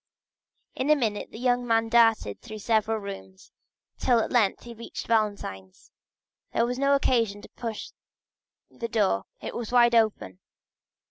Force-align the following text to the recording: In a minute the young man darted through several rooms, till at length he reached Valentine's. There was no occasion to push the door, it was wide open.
In 0.73 0.89
a 0.89 0.95
minute 0.95 1.29
the 1.29 1.37
young 1.37 1.63
man 1.67 1.87
darted 1.87 2.41
through 2.41 2.57
several 2.57 2.97
rooms, 2.97 3.51
till 3.99 4.19
at 4.19 4.31
length 4.31 4.63
he 4.63 4.73
reached 4.73 5.05
Valentine's. 5.05 5.91
There 6.53 6.65
was 6.65 6.79
no 6.79 6.95
occasion 6.95 7.43
to 7.43 7.49
push 7.49 7.91
the 8.71 8.87
door, 8.87 9.25
it 9.41 9.55
was 9.55 9.71
wide 9.71 9.93
open. 9.93 10.39